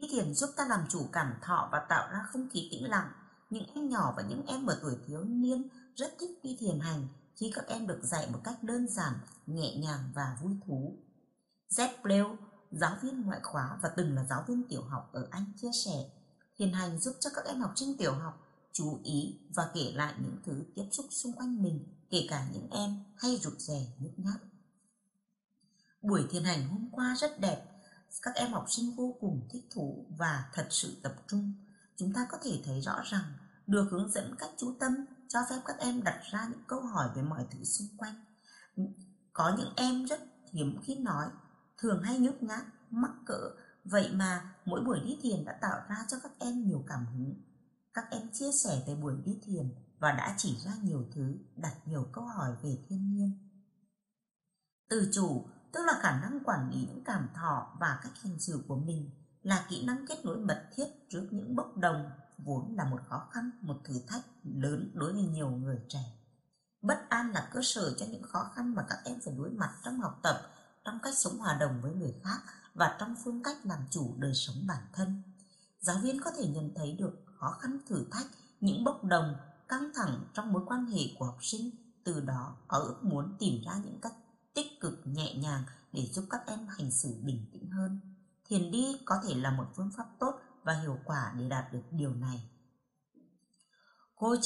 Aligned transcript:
Đi 0.00 0.08
thiền 0.12 0.34
giúp 0.34 0.50
ta 0.56 0.66
làm 0.68 0.86
chủ 0.88 1.06
cảm 1.12 1.34
thọ 1.42 1.68
và 1.72 1.86
tạo 1.88 2.08
ra 2.12 2.26
không 2.32 2.48
khí 2.52 2.68
tĩnh 2.70 2.90
lặng. 2.90 3.12
Những 3.50 3.66
em 3.74 3.88
nhỏ 3.88 4.14
và 4.16 4.22
những 4.22 4.46
em 4.46 4.66
ở 4.66 4.78
tuổi 4.82 4.96
thiếu 5.06 5.24
niên 5.24 5.68
rất 5.96 6.14
thích 6.18 6.30
đi 6.42 6.56
thiền 6.60 6.80
hành 6.80 7.08
khi 7.36 7.52
các 7.54 7.66
em 7.66 7.86
được 7.86 8.00
dạy 8.02 8.28
một 8.32 8.40
cách 8.44 8.62
đơn 8.62 8.88
giản, 8.88 9.14
nhẹ 9.46 9.76
nhàng 9.76 10.10
và 10.14 10.38
vui 10.42 10.56
thú. 10.66 10.96
Z. 11.70 11.88
Bleu, 12.02 12.36
giáo 12.70 12.96
viên 13.02 13.22
ngoại 13.22 13.40
khóa 13.42 13.78
và 13.82 13.88
từng 13.96 14.14
là 14.14 14.24
giáo 14.24 14.44
viên 14.48 14.68
tiểu 14.68 14.82
học 14.82 15.10
ở 15.12 15.28
Anh 15.30 15.44
chia 15.56 15.70
sẻ, 15.84 16.10
thiền 16.58 16.72
hành 16.72 16.98
giúp 16.98 17.16
cho 17.20 17.30
các 17.34 17.44
em 17.44 17.60
học 17.60 17.72
sinh 17.76 17.96
tiểu 17.96 18.14
học 18.14 18.44
chú 18.72 19.00
ý 19.04 19.38
và 19.54 19.70
kể 19.74 19.92
lại 19.94 20.14
những 20.18 20.36
thứ 20.46 20.64
tiếp 20.74 20.88
xúc 20.92 21.06
xung 21.10 21.32
quanh 21.32 21.62
mình, 21.62 21.86
kể 22.10 22.26
cả 22.30 22.46
những 22.52 22.70
em 22.70 23.04
hay 23.16 23.36
rụt 23.36 23.58
rè 23.58 23.86
nhút 23.98 24.12
nhát. 24.16 24.40
Buổi 26.02 26.26
thiền 26.30 26.44
hành 26.44 26.68
hôm 26.68 26.88
qua 26.92 27.16
rất 27.18 27.40
đẹp, 27.40 27.64
các 28.22 28.34
em 28.34 28.52
học 28.52 28.64
sinh 28.68 28.96
vô 28.96 29.16
cùng 29.20 29.48
thích 29.50 29.64
thú 29.74 30.06
và 30.18 30.50
thật 30.52 30.66
sự 30.70 30.96
tập 31.02 31.14
trung. 31.28 31.52
Chúng 31.96 32.12
ta 32.12 32.26
có 32.30 32.38
thể 32.42 32.62
thấy 32.64 32.80
rõ 32.80 33.02
rằng 33.04 33.24
được 33.66 33.88
hướng 33.90 34.10
dẫn 34.10 34.34
cách 34.38 34.50
chú 34.56 34.74
tâm 34.80 34.92
cho 35.28 35.38
phép 35.50 35.60
các 35.66 35.76
em 35.78 36.02
đặt 36.02 36.20
ra 36.32 36.48
những 36.50 36.62
câu 36.66 36.80
hỏi 36.80 37.08
về 37.16 37.22
mọi 37.22 37.46
thứ 37.50 37.64
xung 37.64 37.88
quanh. 37.96 38.24
Có 39.32 39.56
những 39.58 39.72
em 39.76 40.04
rất 40.04 40.20
hiếm 40.52 40.80
khi 40.82 40.96
nói, 40.98 41.26
thường 41.78 42.02
hay 42.02 42.18
nhút 42.18 42.42
nhát, 42.42 42.64
mắc 42.90 43.10
cỡ, 43.26 43.50
vậy 43.84 44.10
mà 44.12 44.54
mỗi 44.64 44.80
buổi 44.84 45.00
đi 45.00 45.18
thiền 45.22 45.44
đã 45.44 45.58
tạo 45.60 45.80
ra 45.88 45.96
cho 46.08 46.16
các 46.22 46.32
em 46.38 46.66
nhiều 46.66 46.84
cảm 46.88 47.06
hứng. 47.06 47.34
Các 47.94 48.04
em 48.10 48.22
chia 48.32 48.52
sẻ 48.52 48.82
về 48.86 48.94
buổi 48.94 49.14
đi 49.24 49.40
thiền 49.42 49.74
và 49.98 50.12
đã 50.12 50.34
chỉ 50.38 50.56
ra 50.64 50.72
nhiều 50.82 51.04
thứ, 51.14 51.38
đặt 51.56 51.74
nhiều 51.86 52.06
câu 52.12 52.24
hỏi 52.24 52.56
về 52.62 52.78
thiên 52.88 53.10
nhiên. 53.12 53.48
Từ 54.88 55.10
chủ 55.12 55.46
tức 55.72 55.80
là 55.86 55.98
khả 56.00 56.20
năng 56.20 56.40
quản 56.44 56.70
lý 56.70 56.76
những 56.76 57.04
cảm 57.04 57.28
thọ 57.34 57.76
và 57.80 58.00
cách 58.02 58.12
hành 58.22 58.38
xử 58.38 58.64
của 58.68 58.76
mình 58.76 59.10
là 59.42 59.66
kỹ 59.68 59.84
năng 59.86 60.06
kết 60.06 60.24
nối 60.24 60.36
mật 60.36 60.68
thiết 60.74 60.86
trước 61.10 61.28
những 61.30 61.56
bốc 61.56 61.76
đồng 61.76 62.10
vốn 62.38 62.74
là 62.76 62.84
một 62.84 63.00
khó 63.08 63.28
khăn, 63.32 63.50
một 63.60 63.76
thử 63.84 63.94
thách 64.06 64.24
lớn 64.42 64.90
đối 64.94 65.12
với 65.12 65.22
nhiều 65.22 65.50
người 65.50 65.78
trẻ. 65.88 66.04
Bất 66.82 67.08
an 67.08 67.30
là 67.30 67.48
cơ 67.54 67.60
sở 67.62 67.94
cho 67.98 68.06
những 68.06 68.22
khó 68.22 68.50
khăn 68.54 68.74
mà 68.74 68.84
các 68.88 68.98
em 69.04 69.20
phải 69.24 69.34
đối 69.38 69.50
mặt 69.50 69.74
trong 69.84 70.00
học 70.00 70.20
tập, 70.22 70.40
trong 70.84 70.98
cách 71.02 71.14
sống 71.16 71.38
hòa 71.38 71.56
đồng 71.60 71.80
với 71.80 71.94
người 71.94 72.14
khác 72.24 72.38
và 72.74 72.96
trong 73.00 73.14
phương 73.24 73.42
cách 73.42 73.56
làm 73.64 73.78
chủ 73.90 74.14
đời 74.18 74.34
sống 74.34 74.56
bản 74.66 74.82
thân. 74.92 75.22
Giáo 75.80 75.96
viên 76.02 76.20
có 76.20 76.30
thể 76.36 76.46
nhận 76.46 76.74
thấy 76.74 76.92
được 76.92 77.24
khó 77.38 77.50
khăn 77.60 77.78
thử 77.88 78.06
thách, 78.10 78.26
những 78.60 78.84
bốc 78.84 79.04
đồng, 79.04 79.36
căng 79.68 79.90
thẳng 79.94 80.24
trong 80.34 80.52
mối 80.52 80.62
quan 80.66 80.86
hệ 80.86 81.00
của 81.18 81.24
học 81.24 81.38
sinh, 81.40 81.70
từ 82.04 82.20
đó 82.20 82.56
có 82.68 82.78
ước 82.78 82.98
muốn 83.02 83.36
tìm 83.38 83.62
ra 83.64 83.72
những 83.84 83.98
cách 84.02 84.14
tích 84.58 84.80
cực 84.80 85.00
nhẹ 85.04 85.34
nhàng 85.34 85.62
để 85.92 86.06
giúp 86.12 86.24
các 86.30 86.40
em 86.46 86.66
hành 86.68 86.90
xử 86.90 87.20
bình 87.22 87.46
tĩnh 87.52 87.70
hơn. 87.70 88.00
Thiền 88.44 88.70
đi 88.70 89.00
có 89.04 89.20
thể 89.24 89.34
là 89.34 89.50
một 89.50 89.64
phương 89.76 89.90
pháp 89.96 90.04
tốt 90.20 90.40
và 90.62 90.80
hiệu 90.80 90.98
quả 91.04 91.34
để 91.38 91.48
đạt 91.48 91.72
được 91.72 91.82
điều 91.90 92.14
này. 92.14 92.50
Cô 94.16 94.36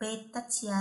Petachia, 0.00 0.76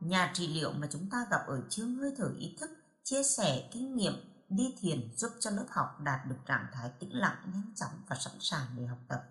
nhà 0.00 0.32
trị 0.34 0.48
liệu 0.48 0.72
mà 0.72 0.88
chúng 0.92 1.10
ta 1.10 1.26
gặp 1.30 1.40
ở 1.46 1.62
chương 1.70 1.94
hơi 1.94 2.14
thở 2.16 2.34
ý 2.38 2.56
thức, 2.60 2.70
chia 3.04 3.22
sẻ 3.22 3.68
kinh 3.72 3.96
nghiệm 3.96 4.14
đi 4.48 4.74
thiền 4.80 5.16
giúp 5.16 5.30
cho 5.40 5.50
lớp 5.50 5.66
học 5.70 6.00
đạt 6.00 6.26
được 6.26 6.38
trạng 6.46 6.66
thái 6.72 6.90
tĩnh 7.00 7.12
lặng, 7.12 7.36
nhanh 7.54 7.72
chóng 7.76 7.92
và 8.08 8.16
sẵn 8.20 8.34
sàng 8.40 8.66
để 8.76 8.86
học 8.86 8.98
tập. 9.08 9.22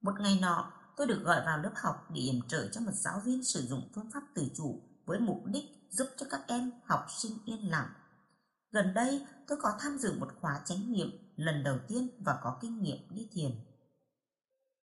Một 0.00 0.20
ngày 0.20 0.38
nọ, 0.40 0.72
tôi 0.96 1.06
được 1.06 1.22
gọi 1.24 1.40
vào 1.46 1.58
lớp 1.58 1.72
học 1.74 2.10
để 2.10 2.20
yểm 2.20 2.48
trợ 2.48 2.68
cho 2.72 2.80
một 2.80 2.94
giáo 2.94 3.20
viên 3.24 3.44
sử 3.44 3.66
dụng 3.66 3.90
phương 3.94 4.10
pháp 4.14 4.22
tự 4.34 4.50
chủ 4.56 4.82
với 5.06 5.20
mục 5.20 5.42
đích 5.46 5.77
giúp 5.90 6.06
cho 6.16 6.26
các 6.30 6.40
em 6.46 6.70
học 6.84 7.06
sinh 7.08 7.32
yên 7.44 7.70
lặng. 7.70 7.88
Gần 8.72 8.94
đây, 8.94 9.26
tôi 9.46 9.58
có 9.62 9.72
tham 9.80 9.98
dự 9.98 10.18
một 10.18 10.28
khóa 10.40 10.60
chánh 10.64 10.92
niệm 10.92 11.10
lần 11.36 11.64
đầu 11.64 11.78
tiên 11.88 12.08
và 12.18 12.38
có 12.42 12.58
kinh 12.60 12.82
nghiệm 12.82 12.98
đi 13.10 13.28
thiền. 13.32 13.50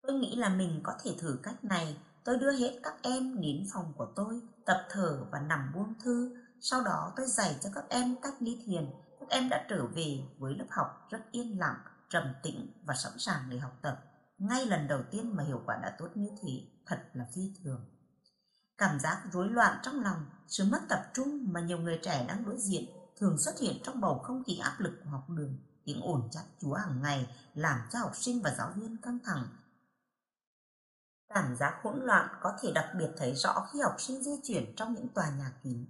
Tôi 0.02 0.20
nghĩ 0.20 0.36
là 0.36 0.50
mình 0.50 0.80
có 0.84 0.94
thể 1.04 1.16
thử 1.20 1.40
cách 1.44 1.64
này. 1.64 1.98
Tôi 2.24 2.38
đưa 2.38 2.52
hết 2.52 2.80
các 2.84 2.94
em 3.02 3.42
đến 3.42 3.66
phòng 3.74 3.94
của 3.98 4.08
tôi, 4.16 4.42
tập 4.66 4.88
thở 4.90 5.26
và 5.32 5.40
nằm 5.40 5.72
buông 5.76 5.94
thư. 6.04 6.36
Sau 6.62 6.84
đó 6.84 7.14
tôi 7.16 7.26
dạy 7.28 7.56
cho 7.62 7.70
các 7.76 7.86
em 7.90 8.16
cách 8.22 8.34
đi 8.40 8.64
thiền. 8.66 8.92
Các 9.20 9.30
em 9.30 9.50
đã 9.50 9.66
trở 9.70 9.86
về 9.86 10.20
với 10.38 10.56
lớp 10.56 10.68
học 10.70 11.08
rất 11.10 11.32
yên 11.32 11.60
lặng, 11.60 11.78
trầm 12.10 12.24
tĩnh 12.44 12.72
và 12.84 12.96
sẵn 12.96 13.14
sàng 13.18 13.50
để 13.50 13.58
học 13.58 13.74
tập. 13.82 14.04
Ngay 14.38 14.66
lần 14.66 14.88
đầu 14.88 15.04
tiên 15.12 15.36
mà 15.36 15.44
hiệu 15.44 15.62
quả 15.66 15.80
đã 15.82 15.96
tốt 16.00 16.08
như 16.16 16.30
thế, 16.42 16.62
thật 16.86 17.04
là 17.14 17.26
phi 17.36 17.42
thường. 17.64 17.97
Cảm 18.78 19.00
giác 19.00 19.22
rối 19.32 19.50
loạn 19.50 19.78
trong 19.84 20.04
lòng, 20.04 20.26
sự 20.48 20.64
mất 20.72 20.80
tập 20.90 21.12
trung 21.14 21.54
mà 21.54 21.62
nhiều 21.62 21.80
người 21.80 22.00
trẻ 22.04 22.26
đang 22.28 22.46
đối 22.46 22.58
diện 22.58 22.86
thường 23.18 23.38
xuất 23.38 23.60
hiện 23.60 23.78
trong 23.84 24.02
bầu 24.02 24.20
không 24.20 24.44
khí 24.44 24.60
áp 24.64 24.76
lực 24.80 25.00
của 25.04 25.10
học 25.10 25.30
đường, 25.30 25.58
tiếng 25.86 26.02
ồn 26.02 26.30
chát 26.32 26.44
chúa 26.62 26.74
hàng 26.74 27.02
ngày 27.02 27.36
làm 27.54 27.80
cho 27.92 28.00
học 28.00 28.16
sinh 28.16 28.42
và 28.42 28.56
giáo 28.58 28.72
viên 28.76 28.98
căng 28.98 29.20
thẳng. 29.24 29.48
Cảm 31.30 31.56
giác 31.56 31.80
hỗn 31.84 32.00
loạn 32.04 32.30
có 32.42 32.58
thể 32.62 32.72
đặc 32.72 32.86
biệt 32.98 33.10
thấy 33.18 33.36
rõ 33.36 33.68
khi 33.74 33.80
học 33.80 33.96
sinh 33.98 34.24
di 34.24 34.32
chuyển 34.44 34.76
trong 34.76 34.94
những 34.94 35.08
tòa 35.08 35.30
nhà 35.30 35.52
kín. 35.64 35.86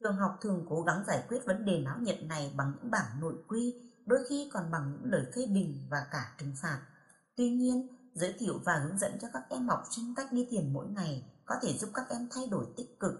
Trường 0.00 0.16
học 0.16 0.38
thường 0.40 0.66
cố 0.68 0.82
gắng 0.82 1.04
giải 1.06 1.24
quyết 1.28 1.40
vấn 1.46 1.64
đề 1.64 1.78
náo 1.78 1.98
nhiệt 1.98 2.22
này 2.22 2.54
bằng 2.56 2.72
những 2.76 2.90
bảng 2.90 3.20
nội 3.20 3.34
quy, 3.48 3.74
đôi 4.06 4.18
khi 4.28 4.50
còn 4.52 4.70
bằng 4.70 4.92
những 4.92 5.10
lời 5.12 5.26
phê 5.34 5.46
bình 5.46 5.86
và 5.90 6.06
cả 6.10 6.34
trừng 6.38 6.54
phạt. 6.62 6.80
Tuy 7.36 7.50
nhiên, 7.50 7.88
giới 8.14 8.34
thiệu 8.38 8.60
và 8.64 8.74
hướng 8.76 8.98
dẫn 8.98 9.18
cho 9.22 9.28
các 9.32 9.42
em 9.48 9.68
học 9.68 9.84
sinh 9.90 10.14
cách 10.14 10.32
đi 10.32 10.46
thiền 10.50 10.72
mỗi 10.72 10.86
ngày 10.86 11.31
có 11.52 11.58
thể 11.62 11.72
giúp 11.78 11.90
các 11.94 12.06
em 12.08 12.28
thay 12.30 12.46
đổi 12.46 12.66
tích 12.76 13.00
cực, 13.00 13.12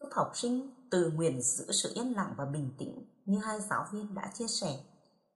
giúp 0.00 0.08
học 0.12 0.32
sinh 0.34 0.70
từ 0.90 1.10
nguyện 1.10 1.42
giữ 1.42 1.72
sự 1.72 1.92
yên 1.94 2.16
lặng 2.16 2.34
và 2.36 2.44
bình 2.44 2.74
tĩnh 2.78 3.06
như 3.24 3.38
hai 3.38 3.60
giáo 3.60 3.86
viên 3.92 4.14
đã 4.14 4.30
chia 4.34 4.46
sẻ. 4.48 4.84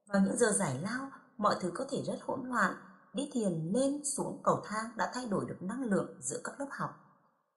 Vào 0.06 0.22
những 0.22 0.36
giờ 0.36 0.52
giải 0.52 0.80
lao, 0.80 1.10
mọi 1.36 1.56
thứ 1.60 1.70
có 1.74 1.86
thể 1.90 2.02
rất 2.02 2.18
hỗn 2.22 2.48
loạn, 2.48 2.74
đi 3.14 3.30
thiền 3.32 3.70
lên 3.72 4.04
xuống 4.04 4.40
cầu 4.44 4.62
thang 4.64 4.90
đã 4.96 5.10
thay 5.14 5.26
đổi 5.26 5.44
được 5.48 5.62
năng 5.62 5.82
lượng 5.82 6.16
giữa 6.20 6.40
các 6.44 6.60
lớp 6.60 6.68
học. 6.70 6.90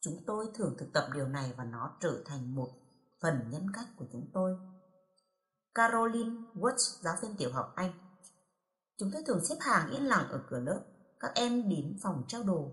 Chúng 0.02 0.24
tôi 0.28 0.50
thường 0.54 0.76
thực 0.78 0.94
tập 0.94 1.10
điều 1.14 1.28
này 1.28 1.54
và 1.58 1.64
nó 1.64 1.98
trở 2.00 2.24
thành 2.26 2.56
một 2.56 2.70
phần 3.22 3.50
nhân 3.50 3.68
cách 3.74 3.88
của 3.98 4.06
chúng 4.12 4.30
tôi. 4.34 4.58
Caroline 5.76 6.36
Woods, 6.56 7.02
giáo 7.02 7.16
viên 7.22 7.36
tiểu 7.36 7.52
học 7.54 7.74
Anh 7.76 7.92
Chúng 8.98 9.12
tôi 9.14 9.24
thường 9.28 9.46
xếp 9.46 9.56
hàng 9.60 9.90
yên 9.90 10.08
lặng 10.08 10.28
ở 10.30 10.42
cửa 10.50 10.60
lớp. 10.60 10.82
Các 11.20 11.32
em 11.36 11.70
đến 11.70 11.98
phòng 12.02 12.24
trao 12.28 12.44
đồ 12.44 12.72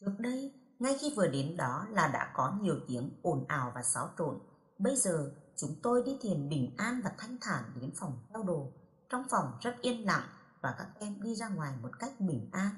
Trước 0.00 0.12
đây, 0.18 0.52
ngay 0.78 0.96
khi 1.00 1.14
vừa 1.16 1.26
đến 1.26 1.56
đó 1.56 1.86
là 1.90 2.08
đã 2.08 2.32
có 2.34 2.58
nhiều 2.60 2.80
tiếng 2.88 3.10
ồn 3.22 3.44
ào 3.48 3.72
và 3.74 3.82
xáo 3.82 4.10
trộn. 4.18 4.38
Bây 4.78 4.96
giờ, 4.96 5.32
chúng 5.56 5.70
tôi 5.82 6.02
đi 6.06 6.18
thiền 6.20 6.48
bình 6.48 6.74
an 6.76 7.00
và 7.04 7.12
thanh 7.18 7.38
thản 7.40 7.64
đến 7.80 7.90
phòng 7.96 8.18
theo 8.28 8.42
đồ. 8.42 8.72
Trong 9.08 9.24
phòng 9.30 9.58
rất 9.60 9.76
yên 9.80 10.06
lặng 10.06 10.28
và 10.62 10.74
các 10.78 10.88
em 11.00 11.22
đi 11.22 11.34
ra 11.34 11.48
ngoài 11.48 11.72
một 11.82 11.90
cách 11.98 12.12
bình 12.20 12.48
an. 12.52 12.70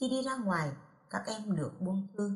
Khi 0.00 0.08
đi 0.08 0.22
ra 0.22 0.36
ngoài, 0.36 0.72
các 1.10 1.22
em 1.26 1.56
được 1.56 1.80
buông 1.80 2.06
thư. 2.16 2.30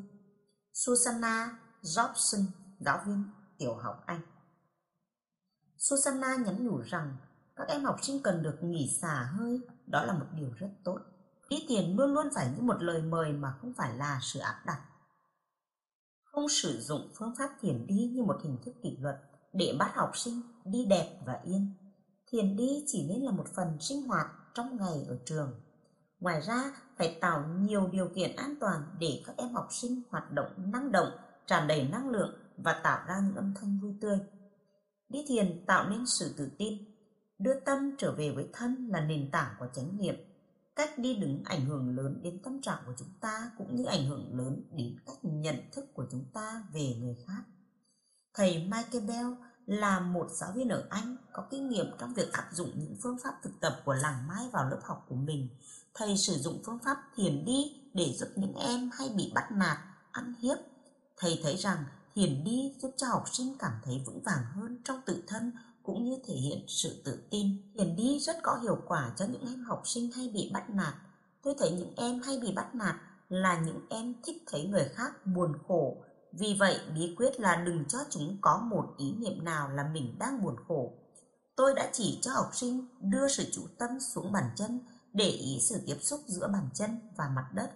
Susanna 0.73 1.59
Jobson, 1.81 2.45
giáo 2.79 3.01
viên 3.05 3.23
tiểu 3.57 3.75
học 3.75 4.03
Anh. 4.05 4.21
Susanna 5.77 6.35
nhắn 6.35 6.67
nhủ 6.67 6.81
rằng 6.81 7.17
các 7.55 7.67
em 7.67 7.83
học 7.83 7.95
sinh 8.01 8.23
cần 8.23 8.43
được 8.43 8.57
nghỉ 8.61 8.97
xả 9.01 9.23
hơi, 9.23 9.61
đó 9.87 10.03
là 10.03 10.13
một 10.13 10.25
điều 10.33 10.49
rất 10.57 10.69
tốt. 10.83 10.99
Ý 11.53 11.65
tiền 11.67 11.97
luôn 11.97 12.13
luôn 12.13 12.27
phải 12.35 12.47
như 12.55 12.61
một 12.61 12.81
lời 12.81 13.01
mời 13.01 13.33
mà 13.33 13.53
không 13.61 13.73
phải 13.77 13.97
là 13.97 14.19
sự 14.21 14.39
áp 14.39 14.63
đặt. 14.65 14.81
Không 16.23 16.49
sử 16.49 16.81
dụng 16.81 17.09
phương 17.15 17.33
pháp 17.37 17.49
thiền 17.61 17.87
đi 17.87 18.11
như 18.13 18.23
một 18.23 18.37
hình 18.43 18.57
thức 18.65 18.75
kỷ 18.83 18.97
luật 18.99 19.15
để 19.53 19.75
bắt 19.79 19.91
học 19.95 20.17
sinh 20.17 20.41
đi 20.65 20.85
đẹp 20.85 21.19
và 21.25 21.39
yên. 21.43 21.73
Thiền 22.31 22.57
đi 22.57 22.83
chỉ 22.87 23.07
nên 23.09 23.21
là 23.21 23.31
một 23.31 23.45
phần 23.55 23.77
sinh 23.79 24.07
hoạt 24.07 24.27
trong 24.53 24.77
ngày 24.77 25.05
ở 25.07 25.17
trường. 25.25 25.61
Ngoài 26.19 26.41
ra, 26.41 26.71
phải 26.97 27.17
tạo 27.21 27.43
nhiều 27.47 27.87
điều 27.91 28.09
kiện 28.15 28.35
an 28.35 28.55
toàn 28.59 28.81
để 28.99 29.23
các 29.25 29.37
em 29.37 29.53
học 29.53 29.67
sinh 29.71 30.01
hoạt 30.09 30.31
động 30.31 30.71
năng 30.71 30.91
động, 30.91 31.11
tràn 31.45 31.67
đầy 31.67 31.87
năng 31.87 32.09
lượng 32.09 32.33
và 32.57 32.81
tạo 32.83 33.05
ra 33.07 33.19
những 33.25 33.35
âm 33.35 33.53
thanh 33.61 33.79
vui 33.81 33.93
tươi. 34.01 34.19
Đi 35.09 35.25
thiền 35.27 35.65
tạo 35.65 35.89
nên 35.89 36.05
sự 36.05 36.33
tự 36.37 36.51
tin, 36.57 36.73
đưa 37.39 37.59
tâm 37.59 37.95
trở 37.97 38.11
về 38.11 38.31
với 38.31 38.49
thân 38.53 38.87
là 38.91 39.01
nền 39.01 39.31
tảng 39.31 39.55
của 39.59 39.67
chánh 39.73 39.97
niệm 39.97 40.15
cách 40.75 40.99
đi 40.99 41.15
đứng 41.15 41.43
ảnh 41.45 41.65
hưởng 41.65 41.95
lớn 41.95 42.19
đến 42.23 42.39
tâm 42.43 42.61
trạng 42.61 42.79
của 42.85 42.93
chúng 42.97 43.13
ta 43.21 43.51
cũng 43.57 43.75
như 43.75 43.85
ảnh 43.85 44.05
hưởng 44.05 44.37
lớn 44.37 44.63
đến 44.71 44.99
cách 45.05 45.17
nhận 45.21 45.55
thức 45.71 45.85
của 45.93 46.05
chúng 46.11 46.25
ta 46.33 46.63
về 46.73 46.95
người 46.99 47.17
khác. 47.27 47.43
Thầy 48.33 48.57
Michael 48.57 49.05
Bell 49.07 49.29
là 49.65 49.99
một 49.99 50.27
giáo 50.31 50.51
viên 50.55 50.69
ở 50.69 50.87
Anh 50.89 51.17
có 51.33 51.47
kinh 51.51 51.69
nghiệm 51.69 51.85
trong 51.99 52.13
việc 52.13 52.31
áp 52.31 52.49
dụng 52.51 52.71
những 52.75 52.95
phương 53.03 53.17
pháp 53.23 53.33
thực 53.43 53.59
tập 53.61 53.81
của 53.85 53.93
làng 53.93 54.27
Mai 54.27 54.49
vào 54.53 54.69
lớp 54.69 54.79
học 54.83 55.05
của 55.09 55.15
mình. 55.15 55.49
Thầy 55.93 56.17
sử 56.17 56.33
dụng 56.33 56.61
phương 56.65 56.79
pháp 56.85 56.97
thiền 57.15 57.45
đi 57.45 57.81
để 57.93 58.13
giúp 58.13 58.27
những 58.35 58.53
em 58.53 58.89
hay 58.93 59.09
bị 59.09 59.31
bắt 59.35 59.51
nạt, 59.51 59.77
ăn 60.11 60.33
hiếp. 60.39 60.57
Thầy 61.17 61.39
thấy 61.43 61.57
rằng 61.57 61.83
thiền 62.15 62.43
đi 62.43 62.75
giúp 62.81 62.91
cho 62.97 63.07
học 63.07 63.23
sinh 63.31 63.55
cảm 63.59 63.71
thấy 63.83 64.03
vững 64.05 64.23
vàng 64.23 64.43
hơn 64.53 64.81
trong 64.85 65.01
tự 65.05 65.23
thân 65.27 65.51
cũng 65.83 66.03
như 66.03 66.17
thể 66.27 66.33
hiện 66.33 66.65
sự 66.67 67.01
tự 67.05 67.19
tin. 67.29 67.57
Hiển 67.75 67.95
đi 67.95 68.19
rất 68.19 68.35
có 68.43 68.59
hiệu 68.61 68.77
quả 68.87 69.13
cho 69.17 69.25
những 69.25 69.45
em 69.47 69.63
học 69.63 69.81
sinh 69.85 70.11
hay 70.11 70.29
bị 70.29 70.51
bắt 70.53 70.69
nạt. 70.69 70.93
Tôi 71.43 71.55
thấy 71.59 71.71
những 71.71 71.93
em 71.95 72.21
hay 72.21 72.39
bị 72.39 72.51
bắt 72.51 72.75
nạt 72.75 72.95
là 73.29 73.59
những 73.65 73.79
em 73.89 74.13
thích 74.23 74.43
thấy 74.47 74.67
người 74.67 74.89
khác 74.95 75.25
buồn 75.25 75.53
khổ. 75.67 75.97
Vì 76.31 76.55
vậy, 76.59 76.79
bí 76.95 77.15
quyết 77.17 77.39
là 77.39 77.63
đừng 77.65 77.85
cho 77.85 77.99
chúng 78.09 78.37
có 78.41 78.67
một 78.71 78.93
ý 78.97 79.13
niệm 79.13 79.43
nào 79.43 79.69
là 79.69 79.89
mình 79.93 80.15
đang 80.19 80.43
buồn 80.43 80.55
khổ. 80.67 80.93
Tôi 81.55 81.73
đã 81.75 81.89
chỉ 81.93 82.19
cho 82.21 82.31
học 82.33 82.49
sinh 82.53 82.87
đưa 83.01 83.27
sự 83.27 83.43
chú 83.51 83.61
tâm 83.77 83.89
xuống 83.99 84.31
bàn 84.31 84.49
chân 84.55 84.79
để 85.13 85.29
ý 85.29 85.59
sự 85.61 85.81
tiếp 85.85 85.97
xúc 86.01 86.19
giữa 86.27 86.47
bàn 86.47 86.69
chân 86.73 86.99
và 87.17 87.29
mặt 87.35 87.45
đất. 87.53 87.71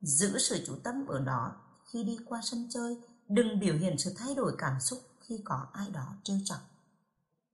Giữ 0.00 0.38
sự 0.38 0.64
chú 0.66 0.74
tâm 0.84 1.06
ở 1.06 1.20
đó 1.20 1.52
khi 1.92 2.04
đi 2.04 2.18
qua 2.26 2.40
sân 2.42 2.66
chơi, 2.70 2.96
đừng 3.28 3.60
biểu 3.60 3.74
hiện 3.74 3.98
sự 3.98 4.14
thay 4.16 4.34
đổi 4.34 4.54
cảm 4.58 4.80
xúc 4.80 4.98
khi 5.20 5.40
có 5.44 5.66
ai 5.72 5.90
đó 5.90 6.14
trêu 6.22 6.36
chọc. 6.44 6.58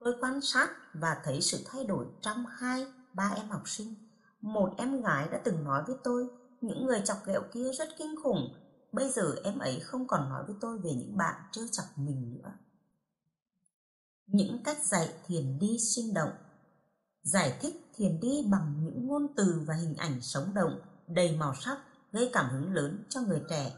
Tôi 0.00 0.14
quan 0.20 0.40
sát 0.40 0.68
và 0.94 1.20
thấy 1.24 1.40
sự 1.42 1.58
thay 1.66 1.84
đổi 1.84 2.06
trong 2.20 2.46
hai, 2.46 2.86
ba 3.12 3.32
em 3.36 3.48
học 3.48 3.68
sinh. 3.68 3.94
Một 4.40 4.74
em 4.78 5.02
gái 5.02 5.28
đã 5.28 5.40
từng 5.44 5.64
nói 5.64 5.82
với 5.86 5.96
tôi, 6.04 6.28
những 6.60 6.86
người 6.86 7.02
chọc 7.04 7.26
ghẹo 7.26 7.42
kia 7.52 7.72
rất 7.72 7.88
kinh 7.98 8.14
khủng. 8.22 8.54
Bây 8.92 9.10
giờ 9.10 9.34
em 9.44 9.58
ấy 9.58 9.80
không 9.80 10.06
còn 10.06 10.28
nói 10.28 10.44
với 10.46 10.56
tôi 10.60 10.78
về 10.78 10.90
những 10.94 11.16
bạn 11.16 11.34
trêu 11.52 11.66
chọc 11.72 11.86
mình 11.96 12.34
nữa. 12.34 12.52
Những 14.26 14.62
cách 14.64 14.84
dạy 14.84 15.12
thiền 15.26 15.58
đi 15.58 15.78
sinh 15.78 16.14
động 16.14 16.30
Giải 17.32 17.58
thích 17.60 17.76
thiền 17.94 18.20
đi 18.20 18.46
bằng 18.50 18.74
những 18.84 19.06
ngôn 19.06 19.26
từ 19.36 19.62
và 19.66 19.74
hình 19.74 19.94
ảnh 19.94 20.20
sống 20.22 20.54
động, 20.54 20.80
đầy 21.06 21.36
màu 21.36 21.54
sắc, 21.54 21.78
gây 22.12 22.30
cảm 22.32 22.50
hứng 22.50 22.72
lớn 22.72 23.04
cho 23.08 23.20
người 23.20 23.42
trẻ. 23.50 23.72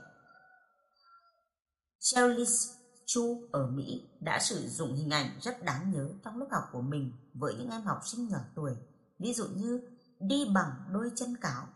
Charles 1.98 2.68
Chu 3.14 3.48
ở 3.52 3.66
Mỹ 3.66 4.08
đã 4.20 4.38
sử 4.38 4.68
dụng 4.68 4.94
hình 4.94 5.10
ảnh 5.10 5.26
rất 5.40 5.64
đáng 5.64 5.90
nhớ 5.90 6.08
trong 6.24 6.38
lớp 6.38 6.46
học 6.50 6.64
của 6.72 6.80
mình 6.82 7.12
với 7.34 7.54
những 7.54 7.70
em 7.70 7.82
học 7.82 7.98
sinh 8.04 8.28
nhỏ 8.28 8.38
tuổi, 8.54 8.72
ví 9.18 9.34
dụ 9.34 9.44
như 9.56 9.80
đi 10.20 10.46
bằng 10.54 10.72
đôi 10.92 11.10
chân 11.16 11.36
cáo. 11.36 11.66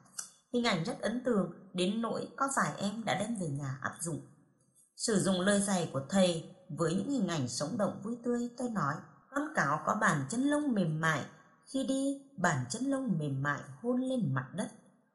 Hình 0.52 0.64
ảnh 0.64 0.84
rất 0.84 1.00
ấn 1.00 1.24
tượng 1.24 1.52
đến 1.72 2.02
nỗi 2.02 2.28
có 2.36 2.48
vài 2.56 2.72
em 2.78 3.04
đã 3.04 3.18
đem 3.20 3.36
về 3.40 3.48
nhà 3.48 3.78
áp 3.82 3.92
dụng. 4.00 4.20
Sử 4.96 5.20
dụng 5.20 5.40
lời 5.40 5.60
dạy 5.60 5.90
của 5.92 6.00
thầy 6.08 6.50
với 6.68 6.94
những 6.94 7.10
hình 7.10 7.28
ảnh 7.28 7.48
sống 7.48 7.78
động 7.78 8.00
vui 8.04 8.16
tươi, 8.24 8.50
tôi 8.58 8.70
nói, 8.70 8.94
con 9.30 9.48
cáo 9.54 9.80
có 9.86 9.94
bàn 10.00 10.26
chân 10.30 10.42
lông 10.42 10.72
mềm 10.72 11.00
mại, 11.00 11.24
khi 11.72 11.84
đi 11.84 12.22
bàn 12.36 12.64
chân 12.70 12.84
lông 12.84 13.18
mềm 13.18 13.42
mại 13.42 13.60
hôn 13.82 14.00
lên 14.00 14.34
mặt 14.34 14.46
đất. 14.54 14.68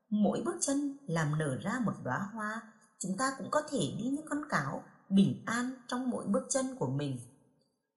Mỗi 0.09 0.41
bước 0.45 0.55
chân 0.61 0.97
làm 1.07 1.37
nở 1.37 1.57
ra 1.61 1.79
một 1.85 1.93
đóa 2.03 2.29
hoa, 2.33 2.61
chúng 2.99 3.17
ta 3.17 3.31
cũng 3.37 3.51
có 3.51 3.61
thể 3.71 3.79
đi 3.97 4.09
như 4.09 4.21
con 4.29 4.41
cáo 4.49 4.83
bình 5.09 5.43
an 5.45 5.71
trong 5.87 6.09
mỗi 6.09 6.25
bước 6.27 6.47
chân 6.49 6.75
của 6.79 6.89
mình. 6.89 7.19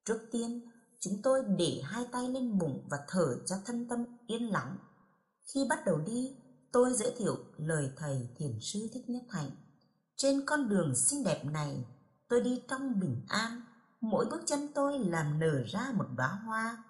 Trước 0.04 0.18
tiên, 0.32 0.70
chúng 1.00 1.22
tôi 1.22 1.44
để 1.58 1.82
hai 1.84 2.06
tay 2.12 2.28
lên 2.28 2.58
bụng 2.58 2.86
và 2.90 2.98
thở 3.08 3.36
cho 3.46 3.56
thân 3.64 3.88
tâm 3.88 4.04
yên 4.26 4.52
lặng. 4.52 4.76
Khi 5.54 5.66
bắt 5.68 5.78
đầu 5.86 5.98
đi, 6.06 6.36
tôi 6.72 6.92
giới 6.94 7.14
thiệu 7.18 7.36
lời 7.56 7.90
thầy 7.96 8.28
thiền 8.36 8.58
sư 8.60 8.88
Thích 8.92 9.10
Nhất 9.10 9.22
Hạnh. 9.30 9.50
Trên 10.16 10.46
con 10.46 10.68
đường 10.68 10.94
xinh 10.94 11.24
đẹp 11.24 11.44
này, 11.44 11.84
tôi 12.28 12.40
đi 12.40 12.62
trong 12.68 13.00
bình 13.00 13.24
an, 13.28 13.62
mỗi 14.00 14.26
bước 14.30 14.42
chân 14.46 14.68
tôi 14.74 14.98
làm 14.98 15.38
nở 15.38 15.62
ra 15.66 15.92
một 15.94 16.06
đóa 16.16 16.28
hoa. 16.28 16.84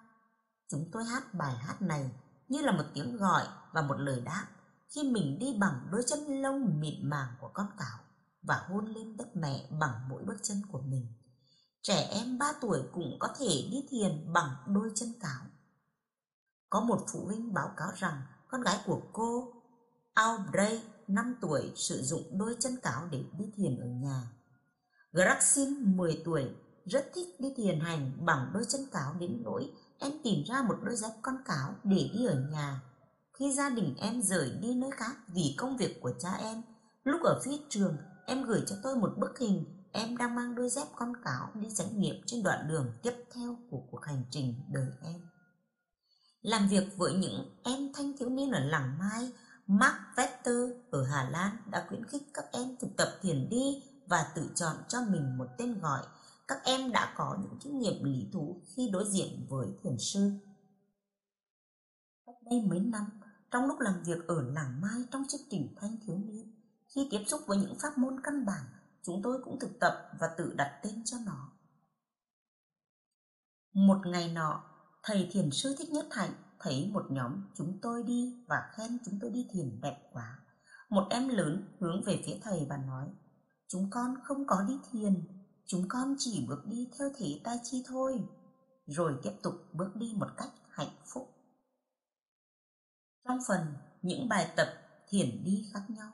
Chúng 0.67 0.89
tôi 0.91 1.03
hát 1.05 1.33
bài 1.33 1.55
hát 1.55 1.81
này 1.81 2.11
như 2.47 2.61
là 2.61 2.71
một 2.71 2.83
tiếng 2.93 3.17
gọi 3.17 3.43
và 3.73 3.81
một 3.81 3.95
lời 3.97 4.21
đáp 4.21 4.47
khi 4.95 5.03
mình 5.03 5.39
đi 5.39 5.57
bằng 5.59 5.87
đôi 5.91 6.03
chân 6.07 6.41
lông 6.41 6.79
mịn 6.79 7.09
màng 7.09 7.27
của 7.41 7.49
con 7.53 7.67
cáo 7.77 7.99
và 8.43 8.65
hôn 8.69 8.85
lên 8.85 9.17
đất 9.17 9.35
mẹ 9.35 9.67
bằng 9.79 10.09
mỗi 10.09 10.23
bước 10.23 10.37
chân 10.43 10.61
của 10.71 10.81
mình. 10.81 11.07
Trẻ 11.81 12.07
em 12.11 12.37
3 12.37 12.53
tuổi 12.61 12.79
cũng 12.93 13.17
có 13.19 13.27
thể 13.39 13.67
đi 13.71 13.85
thiền 13.89 14.33
bằng 14.33 14.55
đôi 14.67 14.91
chân 14.95 15.09
cáo. 15.19 15.41
Có 16.69 16.81
một 16.81 17.05
phụ 17.13 17.25
huynh 17.25 17.53
báo 17.53 17.71
cáo 17.77 17.89
rằng 17.95 18.21
con 18.47 18.61
gái 18.61 18.79
của 18.85 19.01
cô 19.13 19.53
Aubrey 20.13 20.81
5 21.07 21.35
tuổi 21.41 21.71
sử 21.75 22.01
dụng 22.01 22.37
đôi 22.37 22.55
chân 22.59 22.77
cáo 22.83 23.07
để 23.11 23.23
đi 23.37 23.45
thiền 23.55 23.79
ở 23.79 23.87
nhà. 23.87 24.31
Graxin 25.11 25.97
10 25.97 26.21
tuổi 26.25 26.49
rất 26.85 27.11
thích 27.13 27.27
đi 27.39 27.53
thiền 27.57 27.79
hành 27.79 28.25
bằng 28.25 28.51
đôi 28.53 28.63
chân 28.69 28.81
cáo 28.91 29.13
đến 29.13 29.41
nỗi 29.43 29.71
em 29.99 30.11
tìm 30.23 30.43
ra 30.43 30.61
một 30.61 30.77
đôi 30.83 30.95
dép 30.95 31.11
con 31.21 31.35
cáo 31.45 31.75
để 31.83 32.09
đi 32.13 32.25
ở 32.25 32.35
nhà. 32.51 32.81
Khi 33.33 33.53
gia 33.53 33.69
đình 33.69 33.95
em 33.97 34.21
rời 34.21 34.51
đi 34.61 34.75
nơi 34.75 34.91
khác 34.91 35.15
vì 35.27 35.55
công 35.57 35.77
việc 35.77 36.01
của 36.01 36.11
cha 36.19 36.33
em, 36.33 36.61
lúc 37.03 37.21
ở 37.21 37.41
phía 37.45 37.57
trường 37.69 37.97
em 38.25 38.43
gửi 38.43 38.63
cho 38.67 38.75
tôi 38.83 38.95
một 38.95 39.13
bức 39.17 39.39
hình 39.39 39.65
em 39.91 40.17
đang 40.17 40.35
mang 40.35 40.55
đôi 40.55 40.69
dép 40.69 40.87
con 40.95 41.13
cáo 41.23 41.49
đi 41.53 41.67
trải 41.75 41.87
nghiệm 41.93 42.15
trên 42.25 42.43
đoạn 42.43 42.67
đường 42.67 42.93
tiếp 43.03 43.13
theo 43.33 43.57
của 43.69 43.81
cuộc 43.91 44.05
hành 44.05 44.23
trình 44.29 44.53
đời 44.71 44.87
em. 45.03 45.21
Làm 46.41 46.67
việc 46.67 46.97
với 46.97 47.13
những 47.13 47.55
em 47.63 47.93
thanh 47.93 48.17
thiếu 48.17 48.29
niên 48.29 48.51
ở 48.51 48.59
làng 48.59 48.97
Mai, 48.99 49.31
Mark 49.67 49.95
Vetter 50.17 50.69
ở 50.91 51.03
Hà 51.03 51.29
Lan 51.29 51.57
đã 51.71 51.85
khuyến 51.89 52.05
khích 52.05 52.23
các 52.33 52.45
em 52.51 52.75
thực 52.79 52.97
tập 52.97 53.07
thiền 53.21 53.49
đi 53.49 53.83
và 54.07 54.31
tự 54.35 54.49
chọn 54.55 54.75
cho 54.87 55.01
mình 55.09 55.37
một 55.37 55.47
tên 55.57 55.79
gọi. 55.79 56.03
Các 56.47 56.57
em 56.63 56.91
đã 56.91 57.13
có 57.17 57.37
những 57.41 57.59
kinh 57.63 57.79
nghiệm 57.79 58.03
lý 58.03 58.27
thú 58.33 58.61
khi 58.75 58.89
đối 58.89 59.05
diện 59.09 59.45
với 59.49 59.67
thiền 59.83 59.97
sư. 59.99 60.31
Cách 62.25 62.35
đây 62.49 62.61
mấy 62.61 62.79
năm, 62.79 63.05
trong 63.51 63.65
lúc 63.65 63.79
làm 63.79 64.03
việc 64.03 64.27
ở 64.27 64.41
làng 64.41 64.81
Mai 64.81 65.03
trong 65.11 65.23
chương 65.29 65.41
trình 65.49 65.75
thanh 65.81 65.97
thiếu 66.05 66.17
niên, 66.17 66.62
khi 66.95 67.07
tiếp 67.11 67.23
xúc 67.27 67.41
với 67.47 67.57
những 67.57 67.75
pháp 67.81 67.97
môn 67.97 68.19
căn 68.23 68.45
bản, 68.45 68.63
chúng 69.03 69.21
tôi 69.23 69.41
cũng 69.43 69.59
thực 69.59 69.79
tập 69.79 70.11
và 70.19 70.27
tự 70.37 70.53
đặt 70.57 70.79
tên 70.83 71.01
cho 71.05 71.17
nó. 71.25 71.51
Một 73.73 73.97
ngày 74.05 74.31
nọ, 74.33 74.63
thầy 75.03 75.29
thiền 75.31 75.51
sư 75.51 75.75
Thích 75.79 75.89
Nhất 75.89 76.07
Hạnh 76.11 76.33
thấy 76.59 76.89
một 76.93 77.05
nhóm 77.09 77.41
chúng 77.55 77.79
tôi 77.81 78.03
đi 78.03 78.43
và 78.47 78.69
khen 78.71 78.97
chúng 79.05 79.19
tôi 79.21 79.31
đi 79.31 79.47
thiền 79.51 79.81
đẹp 79.81 80.09
quá. 80.11 80.39
Một 80.89 81.07
em 81.09 81.29
lớn 81.29 81.75
hướng 81.79 82.03
về 82.03 82.23
phía 82.25 82.39
thầy 82.41 82.65
và 82.69 82.77
nói, 82.77 83.09
chúng 83.67 83.89
con 83.89 84.15
không 84.23 84.47
có 84.47 84.65
đi 84.67 84.73
thiền, 84.91 85.27
chúng 85.65 85.85
con 85.89 86.15
chỉ 86.19 86.45
bước 86.47 86.65
đi 86.65 86.89
theo 86.97 87.09
thế 87.17 87.41
tai 87.43 87.59
chi 87.63 87.83
thôi, 87.87 88.23
rồi 88.85 89.19
tiếp 89.23 89.33
tục 89.43 89.53
bước 89.73 89.95
đi 89.95 90.13
một 90.17 90.27
cách 90.37 90.51
hạnh 90.69 90.95
phúc. 91.13 91.29
Trong 93.27 93.37
phần 93.47 93.61
những 94.01 94.29
bài 94.29 94.53
tập 94.55 94.67
thiền 95.07 95.43
đi 95.43 95.69
khác 95.73 95.83
nhau, 95.89 96.11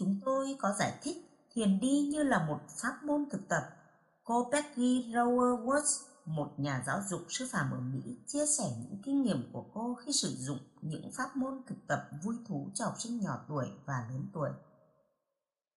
chúng 0.00 0.20
tôi 0.24 0.56
có 0.58 0.72
giải 0.78 0.98
thích 1.02 1.16
thiền 1.54 1.80
đi 1.80 2.08
như 2.12 2.22
là 2.22 2.46
một 2.46 2.58
pháp 2.82 3.04
môn 3.04 3.24
thực 3.30 3.48
tập. 3.48 3.62
Cô 4.24 4.50
Peggy 4.52 5.12
Rower 5.12 5.64
Woods, 5.64 6.02
một 6.26 6.54
nhà 6.56 6.82
giáo 6.86 7.00
dục 7.08 7.20
sư 7.28 7.48
phạm 7.50 7.70
ở 7.70 7.80
Mỹ, 7.80 8.18
chia 8.26 8.46
sẻ 8.46 8.64
những 8.78 9.02
kinh 9.04 9.22
nghiệm 9.22 9.52
của 9.52 9.64
cô 9.74 9.94
khi 9.94 10.12
sử 10.12 10.36
dụng 10.38 10.58
những 10.82 11.10
pháp 11.16 11.36
môn 11.36 11.62
thực 11.66 11.76
tập 11.88 12.08
vui 12.22 12.36
thú 12.48 12.70
cho 12.74 12.84
học 12.84 12.94
sinh 12.98 13.20
nhỏ 13.20 13.44
tuổi 13.48 13.66
và 13.86 14.06
lớn 14.10 14.30
tuổi. 14.32 14.50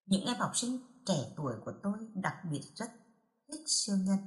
Những 0.05 0.25
em 0.25 0.37
học 0.39 0.51
sinh 0.55 0.79
trẻ 1.05 1.33
tuổi 1.37 1.53
của 1.65 1.73
tôi 1.83 1.93
đặc 2.15 2.35
biệt 2.51 2.61
rất 2.75 2.91
thích 3.51 3.63
siêu 3.67 3.95
nhân. 3.97 4.17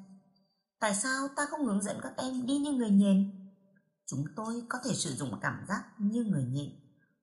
Tại 0.81 0.95
sao 0.95 1.29
ta 1.37 1.47
không 1.51 1.67
hướng 1.67 1.83
dẫn 1.83 2.01
các 2.03 2.13
em 2.17 2.47
đi 2.47 2.59
như 2.59 2.73
người 2.73 2.91
nhện? 2.91 3.31
Chúng 4.07 4.25
tôi 4.37 4.63
có 4.69 4.79
thể 4.85 4.95
sử 4.95 5.11
dụng 5.11 5.39
cảm 5.43 5.65
giác 5.69 5.85
như 5.99 6.25
người 6.25 6.45
nhện. 6.45 6.71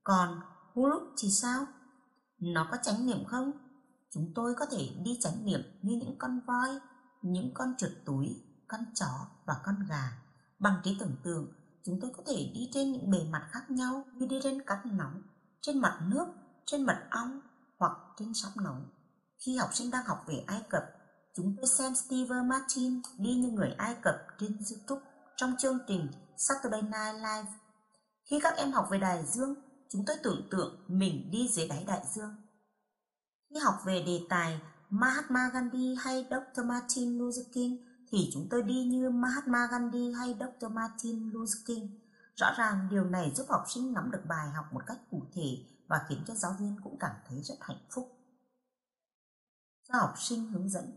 Còn 0.03 0.39
Huluk 0.73 1.03
thì 1.17 1.29
sao? 1.31 1.65
Nó 2.45 2.67
có 2.71 2.77
chánh 2.83 3.05
niệm 3.05 3.25
không? 3.27 3.51
Chúng 4.11 4.31
tôi 4.35 4.55
có 4.57 4.65
thể 4.71 4.89
đi 5.03 5.19
chánh 5.21 5.45
niệm 5.45 5.61
như 5.81 5.95
những 5.95 6.15
con 6.19 6.39
voi, 6.47 6.69
những 7.21 7.51
con 7.53 7.73
chuột 7.77 7.91
túi, 8.05 8.41
con 8.67 8.85
chó 8.93 9.27
và 9.45 9.55
con 9.65 9.75
gà. 9.89 10.21
Bằng 10.59 10.81
trí 10.83 10.97
tưởng 10.99 11.15
tượng, 11.23 11.53
chúng 11.83 11.99
tôi 12.01 12.11
có 12.17 12.23
thể 12.27 12.51
đi 12.53 12.69
trên 12.73 12.91
những 12.91 13.11
bề 13.11 13.19
mặt 13.29 13.47
khác 13.51 13.71
nhau 13.71 14.05
như 14.13 14.25
đi 14.25 14.39
trên 14.43 14.61
cát 14.65 14.85
nóng, 14.85 15.21
trên 15.61 15.79
mặt 15.79 15.99
nước, 16.07 16.25
trên 16.65 16.85
mật 16.85 16.97
ong 17.09 17.41
hoặc 17.79 17.91
trên 18.17 18.33
sóng 18.33 18.63
nóng. 18.63 18.85
Khi 19.37 19.57
học 19.57 19.69
sinh 19.73 19.91
đang 19.91 20.05
học 20.05 20.23
về 20.27 20.43
Ai 20.47 20.61
Cập, 20.69 20.83
chúng 21.35 21.55
tôi 21.57 21.67
xem 21.67 21.95
Steve 21.95 22.41
Martin 22.41 23.01
đi 23.17 23.35
như 23.35 23.49
người 23.49 23.75
Ai 23.77 23.95
Cập 24.01 24.15
trên 24.39 24.57
YouTube 24.69 25.05
trong 25.35 25.55
chương 25.59 25.79
trình 25.87 26.07
Saturday 26.37 26.81
Night 26.81 27.15
Live. 27.15 27.53
Khi 28.25 28.39
các 28.43 28.57
em 28.57 28.71
học 28.71 28.87
về 28.91 28.97
đại 28.97 29.25
dương, 29.25 29.55
chúng 29.93 30.05
tôi 30.05 30.15
tưởng 30.23 30.47
tượng 30.51 30.85
mình 30.87 31.31
đi 31.31 31.47
dưới 31.51 31.67
đáy 31.67 31.83
đại 31.87 32.01
dương. 32.13 32.35
Khi 33.49 33.59
học 33.59 33.75
về 33.85 34.03
đề 34.05 34.21
tài 34.29 34.61
Mahatma 34.89 35.49
Gandhi 35.53 35.95
hay 35.99 36.25
Dr. 36.29 36.65
Martin 36.65 37.17
Luther 37.17 37.45
King 37.53 37.77
thì 38.11 38.29
chúng 38.33 38.47
tôi 38.49 38.61
đi 38.61 38.83
như 38.83 39.09
Mahatma 39.09 39.67
Gandhi 39.71 40.11
hay 40.11 40.35
Dr. 40.39 40.71
Martin 40.71 41.29
Luther 41.29 41.65
King. 41.65 41.99
Rõ 42.35 42.53
ràng 42.57 42.87
điều 42.91 43.03
này 43.03 43.31
giúp 43.35 43.45
học 43.49 43.63
sinh 43.73 43.93
nắm 43.93 44.11
được 44.11 44.21
bài 44.27 44.49
học 44.49 44.65
một 44.71 44.81
cách 44.87 44.97
cụ 45.11 45.23
thể 45.33 45.57
và 45.87 46.05
khiến 46.09 46.23
cho 46.27 46.35
giáo 46.35 46.55
viên 46.59 46.75
cũng 46.83 46.97
cảm 46.99 47.15
thấy 47.29 47.41
rất 47.43 47.55
hạnh 47.61 47.85
phúc. 47.91 48.11
Cho 49.87 49.99
học 49.99 50.13
sinh 50.17 50.47
hướng 50.47 50.69
dẫn 50.69 50.91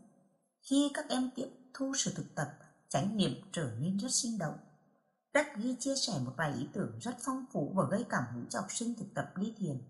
Khi 0.62 0.90
các 0.94 1.08
em 1.08 1.30
tiếp 1.34 1.48
thu 1.74 1.92
sự 1.96 2.12
thực 2.14 2.34
tập, 2.34 2.48
tránh 2.88 3.16
niệm 3.16 3.32
trở 3.52 3.70
nên 3.80 3.96
rất 3.96 4.12
sinh 4.12 4.38
động. 4.38 4.58
Becky 5.36 5.76
chia 5.80 5.96
sẻ 5.96 6.12
một 6.24 6.32
vài 6.36 6.52
ý 6.58 6.68
tưởng 6.72 6.98
rất 7.00 7.16
phong 7.20 7.44
phú 7.52 7.72
và 7.74 7.84
gây 7.90 8.04
cảm 8.08 8.24
hứng 8.34 8.46
cho 8.50 8.60
học 8.60 8.68
sinh 8.70 8.94
thực 8.94 9.14
tập 9.14 9.32
đi 9.36 9.54
thiền. 9.58 9.82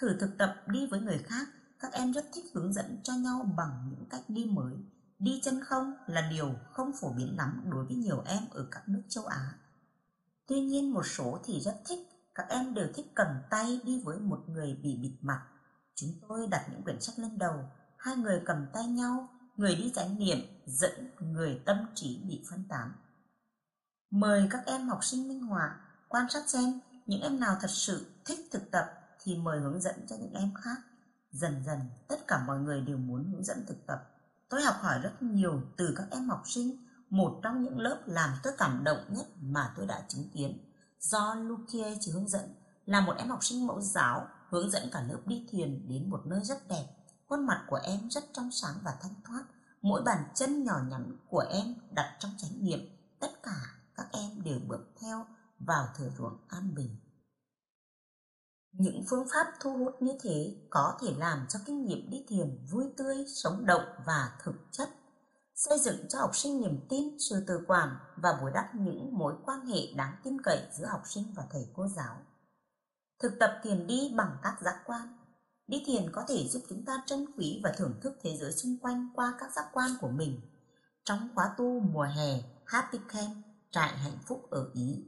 Thử 0.00 0.16
thực 0.20 0.38
tập 0.38 0.54
đi 0.66 0.86
với 0.86 1.00
người 1.00 1.18
khác, 1.18 1.48
các 1.80 1.92
em 1.92 2.12
rất 2.12 2.24
thích 2.32 2.44
hướng 2.54 2.72
dẫn 2.72 3.00
cho 3.02 3.12
nhau 3.12 3.50
bằng 3.56 3.88
những 3.90 4.04
cách 4.10 4.20
đi 4.28 4.44
mới. 4.44 4.74
Đi 5.18 5.40
chân 5.44 5.64
không 5.64 5.94
là 6.06 6.28
điều 6.30 6.54
không 6.72 6.92
phổ 7.00 7.12
biến 7.12 7.36
lắm 7.36 7.62
đối 7.70 7.84
với 7.84 7.96
nhiều 7.96 8.22
em 8.26 8.42
ở 8.50 8.66
các 8.70 8.88
nước 8.88 9.02
châu 9.08 9.24
Á. 9.24 9.54
Tuy 10.46 10.60
nhiên 10.60 10.92
một 10.92 11.06
số 11.06 11.38
thì 11.44 11.60
rất 11.60 11.80
thích, 11.84 11.98
các 12.34 12.46
em 12.48 12.74
đều 12.74 12.88
thích 12.94 13.06
cầm 13.14 13.28
tay 13.50 13.80
đi 13.84 14.02
với 14.04 14.18
một 14.18 14.44
người 14.48 14.78
bị 14.82 14.96
bịt 15.02 15.16
mặt. 15.20 15.42
Chúng 15.94 16.10
tôi 16.28 16.46
đặt 16.46 16.66
những 16.70 16.82
quyển 16.82 17.00
sách 17.00 17.18
lên 17.18 17.38
đầu, 17.38 17.54
hai 17.96 18.16
người 18.16 18.42
cầm 18.46 18.66
tay 18.72 18.86
nhau, 18.86 19.28
người 19.56 19.74
đi 19.74 19.92
chánh 19.94 20.18
niệm 20.18 20.38
dẫn 20.66 21.10
người 21.20 21.60
tâm 21.66 21.76
trí 21.94 22.22
bị 22.28 22.44
phân 22.50 22.64
tán. 22.68 22.92
Mời 24.10 24.46
các 24.50 24.66
em 24.66 24.88
học 24.88 25.04
sinh 25.04 25.28
minh 25.28 25.42
họa 25.42 25.80
quan 26.08 26.26
sát 26.30 26.48
xem 26.48 26.80
những 27.06 27.20
em 27.20 27.40
nào 27.40 27.56
thật 27.60 27.70
sự 27.70 28.06
thích 28.24 28.48
thực 28.52 28.70
tập 28.70 28.84
thì 29.22 29.36
mời 29.36 29.60
hướng 29.60 29.80
dẫn 29.80 30.06
cho 30.08 30.16
những 30.16 30.34
em 30.34 30.54
khác. 30.54 30.76
Dần 31.32 31.62
dần 31.66 31.78
tất 32.08 32.26
cả 32.26 32.44
mọi 32.46 32.58
người 32.58 32.80
đều 32.80 32.96
muốn 32.96 33.32
hướng 33.32 33.44
dẫn 33.44 33.64
thực 33.66 33.86
tập. 33.86 33.98
Tôi 34.48 34.62
học 34.62 34.74
hỏi 34.80 34.98
rất 35.02 35.22
nhiều 35.22 35.62
từ 35.76 35.94
các 35.96 36.06
em 36.10 36.28
học 36.28 36.42
sinh, 36.44 36.86
một 37.10 37.40
trong 37.42 37.62
những 37.62 37.78
lớp 37.78 38.02
làm 38.06 38.30
tôi 38.42 38.52
cảm 38.58 38.84
động 38.84 38.98
nhất 39.08 39.26
mà 39.40 39.72
tôi 39.76 39.86
đã 39.86 40.02
chứng 40.08 40.28
kiến. 40.34 40.58
Do 41.00 41.34
lucia 41.34 41.96
chỉ 42.00 42.12
hướng 42.12 42.28
dẫn 42.28 42.54
là 42.86 43.00
một 43.00 43.14
em 43.18 43.28
học 43.28 43.44
sinh 43.44 43.66
mẫu 43.66 43.80
giáo 43.80 44.28
hướng 44.48 44.70
dẫn 44.70 44.82
cả 44.92 45.02
lớp 45.02 45.20
đi 45.26 45.46
thuyền 45.52 45.88
đến 45.88 46.10
một 46.10 46.22
nơi 46.26 46.44
rất 46.44 46.68
đẹp. 46.68 46.86
Khuôn 47.28 47.46
mặt 47.46 47.64
của 47.66 47.80
em 47.82 48.10
rất 48.10 48.24
trong 48.32 48.50
sáng 48.52 48.74
và 48.82 48.94
thanh 49.02 49.14
thoát. 49.24 49.44
Mỗi 49.82 50.02
bàn 50.02 50.24
chân 50.34 50.64
nhỏ 50.64 50.80
nhắn 50.88 51.16
của 51.28 51.44
em 51.50 51.74
đặt 51.90 52.16
trong 52.20 52.30
chánh 52.38 52.64
niệm. 52.64 52.80
Tất 53.20 53.42
cả 53.42 53.79
các 54.00 54.08
em 54.12 54.42
đều 54.44 54.58
bước 54.68 54.86
theo 55.00 55.26
vào 55.58 55.86
thửa 55.96 56.10
ruộng 56.18 56.38
an 56.48 56.74
bình. 56.74 56.96
Những 58.72 59.04
phương 59.10 59.26
pháp 59.32 59.46
thu 59.60 59.76
hút 59.76 60.02
như 60.02 60.12
thế 60.22 60.56
có 60.70 60.98
thể 61.00 61.14
làm 61.18 61.46
cho 61.48 61.58
kinh 61.66 61.84
nghiệm 61.84 62.10
đi 62.10 62.24
thiền 62.28 62.66
vui 62.70 62.84
tươi, 62.96 63.24
sống 63.26 63.66
động 63.66 63.84
và 64.06 64.38
thực 64.42 64.54
chất, 64.72 64.88
xây 65.54 65.78
dựng 65.78 66.08
cho 66.08 66.18
học 66.18 66.36
sinh 66.36 66.60
niềm 66.60 66.86
tin, 66.88 67.18
sự 67.18 67.44
tự 67.46 67.64
quản 67.66 67.88
và 68.16 68.38
bồi 68.40 68.50
đắp 68.54 68.74
những 68.74 69.18
mối 69.18 69.34
quan 69.44 69.66
hệ 69.66 69.92
đáng 69.96 70.14
tin 70.24 70.42
cậy 70.42 70.62
giữa 70.72 70.86
học 70.86 71.02
sinh 71.04 71.24
và 71.36 71.46
thầy 71.50 71.66
cô 71.74 71.88
giáo. 71.88 72.16
Thực 73.22 73.32
tập 73.40 73.60
thiền 73.62 73.86
đi 73.86 74.12
bằng 74.16 74.36
các 74.42 74.56
giác 74.60 74.82
quan. 74.86 75.16
Đi 75.66 75.82
thiền 75.86 76.12
có 76.12 76.24
thể 76.28 76.48
giúp 76.48 76.62
chúng 76.68 76.84
ta 76.84 77.02
trân 77.06 77.26
quý 77.36 77.60
và 77.64 77.72
thưởng 77.76 78.00
thức 78.02 78.18
thế 78.22 78.36
giới 78.36 78.52
xung 78.52 78.76
quanh 78.82 79.08
qua 79.14 79.34
các 79.40 79.52
giác 79.52 79.66
quan 79.72 79.90
của 80.00 80.10
mình. 80.10 80.40
Trong 81.04 81.28
khóa 81.34 81.54
tu 81.58 81.80
mùa 81.80 82.06
hè 82.16 82.42
Happy 82.64 82.98
Camp, 83.08 83.36
trại 83.70 83.98
hạnh 83.98 84.18
phúc 84.26 84.50
ở 84.50 84.70
Ý, 84.74 85.04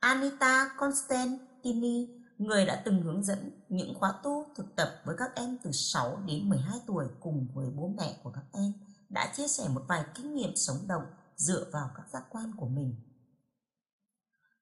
Anita 0.00 0.74
Constantini, 0.78 2.08
người 2.38 2.66
đã 2.66 2.82
từng 2.84 3.02
hướng 3.02 3.24
dẫn 3.24 3.50
những 3.68 3.94
khóa 3.94 4.20
tu 4.22 4.46
thực 4.56 4.76
tập 4.76 4.88
với 5.04 5.16
các 5.18 5.30
em 5.34 5.58
từ 5.62 5.70
6 5.72 6.22
đến 6.26 6.48
12 6.48 6.78
tuổi 6.86 7.06
cùng 7.20 7.48
với 7.54 7.70
bố 7.76 7.94
mẹ 7.98 8.20
của 8.22 8.30
các 8.30 8.44
em, 8.52 8.72
đã 9.08 9.32
chia 9.36 9.48
sẻ 9.48 9.68
một 9.68 9.82
vài 9.88 10.04
kinh 10.14 10.34
nghiệm 10.34 10.56
sống 10.56 10.76
động 10.88 11.04
dựa 11.36 11.64
vào 11.72 11.90
các 11.96 12.08
giác 12.12 12.24
quan 12.30 12.52
của 12.56 12.68
mình. 12.68 12.94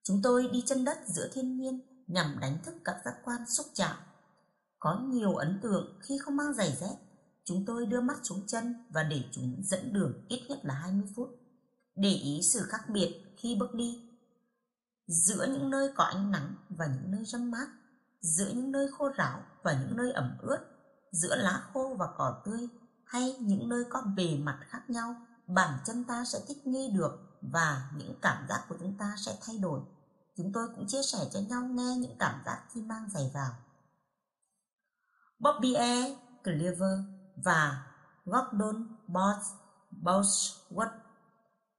Chúng 0.03 0.21
tôi 0.23 0.49
đi 0.53 0.63
chân 0.67 0.85
đất 0.85 0.99
giữa 1.07 1.29
thiên 1.33 1.57
nhiên 1.57 1.81
nhằm 2.07 2.39
đánh 2.41 2.59
thức 2.65 2.75
các 2.85 2.97
giác 3.05 3.15
quan 3.25 3.41
xúc 3.49 3.67
chạm. 3.75 3.97
Có 4.79 5.01
nhiều 5.05 5.35
ấn 5.35 5.61
tượng 5.63 5.99
khi 6.03 6.19
không 6.19 6.37
mang 6.37 6.55
giày 6.55 6.77
dép, 6.81 6.97
chúng 7.45 7.65
tôi 7.67 7.87
đưa 7.87 8.01
mắt 8.01 8.17
xuống 8.23 8.47
chân 8.47 8.75
và 8.91 9.03
để 9.03 9.25
chúng 9.33 9.63
dẫn 9.65 9.93
đường 9.93 10.27
ít 10.29 10.43
nhất 10.49 10.59
là 10.63 10.75
20 10.75 11.07
phút. 11.17 11.42
Để 11.97 12.11
ý 12.11 12.41
sự 12.43 12.63
khác 12.69 12.89
biệt 12.89 13.35
khi 13.37 13.57
bước 13.61 13.75
đi. 13.75 14.09
Giữa 15.07 15.47
những 15.47 15.71
nơi 15.71 15.93
có 15.97 16.05
ánh 16.05 16.31
nắng 16.31 16.55
và 16.69 16.87
những 16.87 17.11
nơi 17.11 17.25
râm 17.25 17.51
mát, 17.51 17.67
giữa 18.21 18.49
những 18.55 18.73
nơi 18.73 18.89
khô 18.99 19.09
ráo 19.17 19.43
và 19.63 19.73
những 19.73 19.97
nơi 19.97 20.13
ẩm 20.13 20.37
ướt, 20.43 20.59
giữa 21.13 21.37
lá 21.37 21.63
khô 21.73 21.97
và 21.99 22.07
cỏ 22.17 22.43
tươi 22.45 22.69
hay 23.05 23.37
những 23.41 23.69
nơi 23.69 23.85
có 23.91 24.03
bề 24.17 24.37
mặt 24.37 24.61
khác 24.69 24.91
nhau, 24.91 25.27
bản 25.47 25.79
chân 25.85 26.05
ta 26.05 26.25
sẽ 26.25 26.41
thích 26.49 26.67
nghi 26.67 26.91
được 26.97 27.39
và 27.43 27.91
những 27.97 28.15
cảm 28.23 28.47
giác 28.49 28.65
của 28.69 28.77
chúng 28.81 28.97
ta 28.99 29.15
sẽ 29.19 29.39
thay 29.47 29.59
đổi 29.59 29.81
chúng 30.37 30.53
tôi 30.53 30.69
cũng 30.77 30.87
chia 30.87 31.03
sẻ 31.03 31.19
cho 31.33 31.41
nhau 31.41 31.63
nghe 31.63 31.97
những 31.99 32.17
cảm 32.19 32.43
giác 32.47 32.63
khi 32.73 32.83
mang 32.83 33.09
giày 33.11 33.31
vào. 33.35 33.51
Bobby 35.39 35.75
E. 35.75 36.17
Cleaver 36.45 36.99
và 37.37 37.87
Gordon 38.25 38.97
Bosworth 40.03 40.99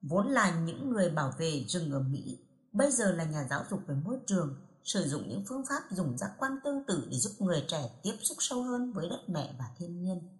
vốn 0.08 0.28
là 0.28 0.60
những 0.60 0.90
người 0.90 1.10
bảo 1.10 1.32
vệ 1.38 1.64
rừng 1.68 1.92
ở 1.92 2.00
Mỹ, 2.00 2.38
bây 2.72 2.90
giờ 2.92 3.12
là 3.12 3.24
nhà 3.24 3.46
giáo 3.50 3.64
dục 3.70 3.80
về 3.86 3.94
môi 4.04 4.18
trường, 4.26 4.56
sử 4.84 5.08
dụng 5.08 5.28
những 5.28 5.44
phương 5.48 5.64
pháp 5.68 5.82
dùng 5.90 6.18
giác 6.18 6.30
quan 6.38 6.58
tương 6.64 6.84
tự 6.86 7.08
để 7.10 7.18
giúp 7.18 7.32
người 7.38 7.64
trẻ 7.68 8.00
tiếp 8.02 8.14
xúc 8.20 8.36
sâu 8.40 8.62
hơn 8.62 8.92
với 8.92 9.08
đất 9.08 9.20
mẹ 9.28 9.54
và 9.58 9.64
thiên 9.78 10.02
nhiên. 10.02 10.38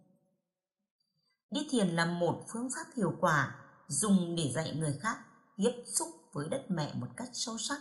Đi 1.50 1.68
thiền 1.70 1.88
là 1.88 2.06
một 2.06 2.44
phương 2.52 2.68
pháp 2.76 2.86
hiệu 2.96 3.12
quả 3.20 3.56
dùng 3.88 4.36
để 4.36 4.52
dạy 4.54 4.76
người 4.76 4.98
khác 5.00 5.18
tiếp 5.56 5.82
xúc 5.86 6.08
với 6.32 6.48
đất 6.48 6.64
mẹ 6.68 6.94
một 6.94 7.08
cách 7.16 7.28
sâu 7.32 7.58
sắc 7.58 7.80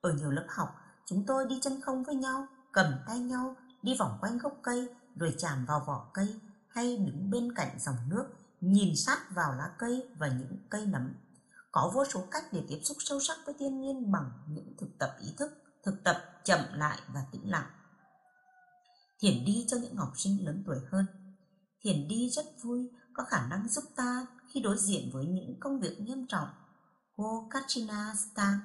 ở 0.00 0.12
nhiều 0.12 0.30
lớp 0.30 0.46
học, 0.48 0.68
chúng 1.06 1.26
tôi 1.26 1.46
đi 1.46 1.58
chân 1.62 1.80
không 1.80 2.04
với 2.04 2.14
nhau, 2.14 2.46
cầm 2.72 2.86
tay 3.06 3.18
nhau, 3.18 3.56
đi 3.82 3.96
vòng 3.98 4.18
quanh 4.20 4.38
gốc 4.38 4.58
cây, 4.62 4.88
rồi 5.16 5.34
chạm 5.38 5.64
vào 5.66 5.84
vỏ 5.86 6.10
cây, 6.14 6.40
hay 6.68 6.96
đứng 6.96 7.30
bên 7.30 7.54
cạnh 7.54 7.78
dòng 7.80 7.96
nước, 8.08 8.26
nhìn 8.60 8.96
sát 8.96 9.18
vào 9.34 9.54
lá 9.54 9.70
cây 9.78 10.08
và 10.18 10.28
những 10.28 10.56
cây 10.70 10.86
nấm. 10.86 11.14
Có 11.72 11.90
vô 11.94 12.04
số 12.04 12.24
cách 12.30 12.44
để 12.52 12.64
tiếp 12.68 12.80
xúc 12.82 12.96
sâu 13.00 13.20
sắc 13.20 13.38
với 13.46 13.54
thiên 13.58 13.80
nhiên 13.80 14.12
bằng 14.12 14.30
những 14.48 14.74
thực 14.78 14.98
tập 14.98 15.16
ý 15.20 15.34
thức, 15.38 15.52
thực 15.84 16.04
tập 16.04 16.16
chậm 16.44 16.60
lại 16.74 17.00
và 17.14 17.24
tĩnh 17.32 17.50
lặng. 17.50 17.70
Thiền 19.20 19.44
đi 19.44 19.66
cho 19.68 19.76
những 19.76 19.96
học 19.96 20.12
sinh 20.16 20.46
lớn 20.46 20.62
tuổi 20.66 20.78
hơn. 20.90 21.06
Thiền 21.82 22.08
đi 22.08 22.30
rất 22.30 22.46
vui, 22.62 22.90
có 23.14 23.24
khả 23.24 23.46
năng 23.46 23.68
giúp 23.68 23.84
ta 23.96 24.26
khi 24.48 24.60
đối 24.60 24.78
diện 24.78 25.10
với 25.12 25.26
những 25.26 25.60
công 25.60 25.80
việc 25.80 26.00
nghiêm 26.00 26.26
trọng. 26.28 26.48
Cô 27.16 27.48
Katrina 27.50 28.14
Stang 28.14 28.58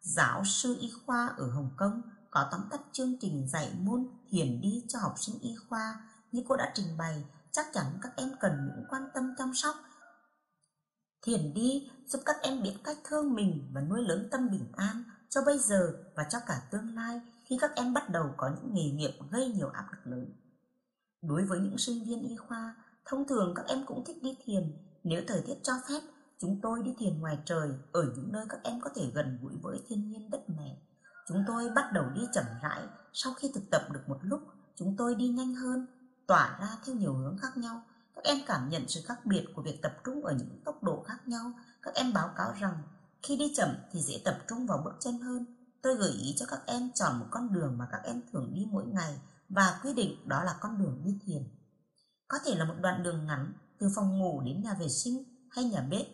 giáo 0.00 0.44
sư 0.44 0.76
y 0.80 0.92
khoa 1.06 1.26
ở 1.26 1.50
Hồng 1.50 1.70
Kông 1.76 2.02
có 2.30 2.48
tóm 2.50 2.60
tắt 2.70 2.80
chương 2.92 3.18
trình 3.20 3.48
dạy 3.48 3.74
môn 3.78 4.08
thiền 4.30 4.60
đi 4.60 4.84
cho 4.88 4.98
học 4.98 5.14
sinh 5.16 5.38
y 5.40 5.56
khoa 5.68 6.00
như 6.32 6.42
cô 6.48 6.56
đã 6.56 6.72
trình 6.74 6.96
bày 6.98 7.24
chắc 7.52 7.66
chắn 7.72 7.98
các 8.02 8.12
em 8.16 8.28
cần 8.40 8.52
những 8.66 8.84
quan 8.88 9.02
tâm 9.14 9.34
chăm 9.38 9.54
sóc. 9.54 9.76
Thiền 11.22 11.54
đi 11.54 11.90
giúp 12.06 12.20
các 12.26 12.36
em 12.42 12.62
biết 12.62 12.74
cách 12.84 12.98
thương 13.04 13.34
mình 13.34 13.70
và 13.74 13.80
nuôi 13.80 14.02
lớn 14.02 14.28
tâm 14.30 14.50
bình 14.50 14.72
an 14.76 15.02
cho 15.28 15.40
bây 15.46 15.58
giờ 15.58 15.92
và 16.16 16.24
cho 16.30 16.38
cả 16.46 16.62
tương 16.70 16.94
lai 16.94 17.20
khi 17.44 17.58
các 17.60 17.70
em 17.76 17.94
bắt 17.94 18.10
đầu 18.10 18.34
có 18.36 18.50
những 18.56 18.74
nghề 18.74 18.90
nghiệp 18.90 19.18
gây 19.30 19.48
nhiều 19.48 19.68
áp 19.68 19.86
lực 19.92 20.12
lớn. 20.12 20.26
Đối 21.22 21.44
với 21.44 21.60
những 21.60 21.78
sinh 21.78 22.04
viên 22.04 22.28
y 22.28 22.36
khoa 22.36 22.76
thông 23.04 23.28
thường 23.28 23.52
các 23.56 23.66
em 23.66 23.86
cũng 23.86 24.04
thích 24.04 24.22
đi 24.22 24.36
thiền. 24.44 24.76
Nếu 25.04 25.22
thời 25.26 25.42
tiết 25.46 25.56
cho 25.62 25.72
phép 25.88 26.00
Chúng 26.40 26.60
tôi 26.62 26.82
đi 26.82 26.94
thiền 26.98 27.20
ngoài 27.20 27.38
trời 27.44 27.68
ở 27.92 28.02
những 28.16 28.32
nơi 28.32 28.46
các 28.48 28.60
em 28.62 28.80
có 28.80 28.90
thể 28.94 29.10
gần 29.14 29.38
gũi 29.42 29.52
với 29.62 29.80
thiên 29.86 30.10
nhiên 30.10 30.30
đất 30.30 30.40
mẹ. 30.48 30.76
Chúng 31.28 31.44
tôi 31.46 31.70
bắt 31.70 31.90
đầu 31.92 32.04
đi 32.14 32.20
chậm 32.32 32.44
rãi, 32.62 32.82
sau 33.12 33.34
khi 33.34 33.50
thực 33.54 33.70
tập 33.70 33.82
được 33.92 34.00
một 34.06 34.18
lúc, 34.22 34.40
chúng 34.76 34.94
tôi 34.98 35.14
đi 35.14 35.28
nhanh 35.28 35.54
hơn, 35.54 35.86
tỏa 36.28 36.58
ra 36.60 36.76
theo 36.86 36.94
nhiều 36.94 37.14
hướng 37.14 37.38
khác 37.38 37.56
nhau. 37.56 37.82
Các 38.14 38.24
em 38.24 38.38
cảm 38.46 38.68
nhận 38.68 38.88
sự 38.88 39.00
khác 39.04 39.26
biệt 39.26 39.44
của 39.56 39.62
việc 39.62 39.82
tập 39.82 39.92
trung 40.04 40.24
ở 40.24 40.32
những 40.32 40.62
tốc 40.64 40.82
độ 40.82 41.04
khác 41.06 41.28
nhau. 41.28 41.52
Các 41.82 41.94
em 41.94 42.12
báo 42.12 42.30
cáo 42.36 42.52
rằng 42.60 42.82
khi 43.22 43.36
đi 43.36 43.52
chậm 43.56 43.68
thì 43.92 44.00
dễ 44.00 44.22
tập 44.24 44.38
trung 44.48 44.66
vào 44.66 44.82
bước 44.84 44.94
chân 45.00 45.18
hơn. 45.18 45.46
Tôi 45.82 45.96
gợi 45.96 46.10
ý 46.10 46.34
cho 46.38 46.46
các 46.46 46.60
em 46.66 46.90
chọn 46.94 47.18
một 47.18 47.26
con 47.30 47.52
đường 47.52 47.78
mà 47.78 47.88
các 47.92 48.00
em 48.04 48.22
thường 48.32 48.52
đi 48.54 48.66
mỗi 48.70 48.86
ngày 48.86 49.20
và 49.48 49.80
quy 49.82 49.94
định 49.94 50.28
đó 50.28 50.44
là 50.44 50.54
con 50.60 50.78
đường 50.78 51.02
đi 51.04 51.18
thiền. 51.26 51.42
Có 52.28 52.38
thể 52.44 52.54
là 52.54 52.64
một 52.64 52.74
đoạn 52.80 53.02
đường 53.02 53.26
ngắn 53.26 53.52
từ 53.78 53.86
phòng 53.96 54.18
ngủ 54.18 54.42
đến 54.44 54.62
nhà 54.62 54.74
vệ 54.80 54.88
sinh 54.88 55.24
hay 55.50 55.64
nhà 55.64 55.80
bếp 55.80 56.06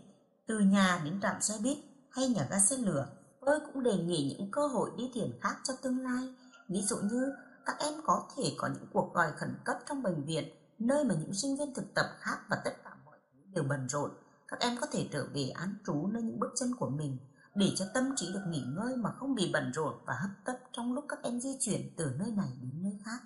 từ 0.47 0.59
nhà 0.59 1.02
đến 1.04 1.21
trạm 1.21 1.40
xe 1.40 1.54
buýt 1.62 1.78
hay 2.11 2.28
nhà 2.28 2.47
ga 2.50 2.59
xe 2.59 2.76
lửa, 2.76 3.06
tôi 3.47 3.61
cũng 3.66 3.83
đề 3.83 3.97
nghị 3.97 4.37
những 4.38 4.50
cơ 4.50 4.66
hội 4.66 4.90
đi 4.97 5.11
thiền 5.14 5.38
khác 5.42 5.56
cho 5.64 5.75
tương 5.83 5.99
lai. 5.99 6.35
Ví 6.68 6.83
dụ 6.83 6.97
như 6.97 7.33
các 7.66 7.76
em 7.78 7.94
có 8.04 8.28
thể 8.37 8.54
có 8.59 8.68
những 8.68 8.87
cuộc 8.92 9.14
gọi 9.14 9.33
khẩn 9.37 9.54
cấp 9.64 9.76
trong 9.88 10.02
bệnh 10.02 10.25
viện, 10.25 10.44
nơi 10.78 11.04
mà 11.04 11.14
những 11.14 11.35
sinh 11.35 11.56
viên 11.56 11.75
thực 11.75 11.94
tập 11.94 12.06
khác 12.18 12.38
và 12.50 12.56
tất 12.64 12.71
cả 12.85 12.97
mọi 13.04 13.18
thứ 13.33 13.38
đều 13.54 13.64
bận 13.64 13.88
rộn. 13.88 14.11
Các 14.49 14.61
em 14.61 14.76
có 14.80 14.87
thể 14.92 15.09
trở 15.12 15.26
về 15.35 15.49
án 15.49 15.75
trú 15.87 16.06
nơi 16.06 16.23
những 16.23 16.40
bước 16.40 16.52
chân 16.56 16.75
của 16.78 16.88
mình, 16.88 17.18
để 17.54 17.73
cho 17.76 17.85
tâm 17.94 18.04
trí 18.16 18.33
được 18.33 18.44
nghỉ 18.49 18.64
ngơi 18.76 18.97
mà 18.97 19.11
không 19.12 19.35
bị 19.35 19.50
bận 19.52 19.73
rộn 19.75 19.94
và 20.06 20.14
hấp 20.14 20.30
tấp 20.44 20.59
trong 20.73 20.94
lúc 20.94 21.04
các 21.09 21.18
em 21.23 21.40
di 21.40 21.56
chuyển 21.61 21.94
từ 21.97 22.11
nơi 22.18 22.30
này 22.30 22.49
đến 22.62 22.83
nơi 22.83 22.99
khác. 23.04 23.23